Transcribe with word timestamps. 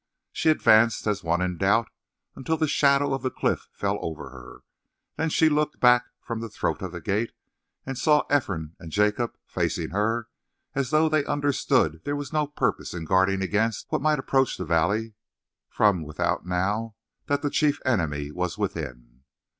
She 0.31 0.49
advanced 0.49 1.05
as 1.05 1.23
one 1.23 1.41
in 1.43 1.57
doubt 1.59 1.87
until 2.35 2.57
the 2.57 2.67
shadow 2.67 3.13
of 3.13 3.21
the 3.21 3.29
cliff 3.29 3.67
fell 3.71 3.99
over 4.01 4.31
her. 4.31 4.61
Then 5.15 5.29
she 5.29 5.47
looked 5.47 5.79
back 5.79 6.05
from 6.19 6.39
the 6.39 6.49
throat 6.49 6.81
of 6.81 6.91
the 6.91 6.99
gate 6.99 7.33
and 7.85 7.95
saw 7.95 8.23
Ephraim 8.35 8.75
and 8.79 8.91
Jacob 8.91 9.37
facing 9.45 9.91
her 9.91 10.27
as 10.73 10.89
though 10.89 11.07
they 11.07 11.23
understood 11.25 12.01
there 12.03 12.15
was 12.15 12.33
no 12.33 12.47
purpose 12.47 12.95
in 12.95 13.05
guarding 13.05 13.43
against 13.43 13.85
what 13.91 14.01
might 14.01 14.17
approach 14.17 14.57
the 14.57 14.65
valley 14.65 15.13
from 15.69 16.01
without 16.01 16.47
now 16.47 16.95
that 17.27 17.43
the 17.43 17.51
chief 17.51 17.79
enemy 17.85 18.31
was 18.31 18.57
within. 18.57 19.21